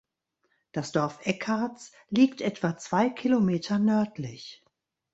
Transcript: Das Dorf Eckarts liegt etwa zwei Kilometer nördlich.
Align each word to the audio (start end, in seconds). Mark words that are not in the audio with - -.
Das 0.71 0.91
Dorf 0.91 1.19
Eckarts 1.27 1.91
liegt 2.09 2.41
etwa 2.41 2.75
zwei 2.75 3.11
Kilometer 3.11 3.77
nördlich. 3.77 4.63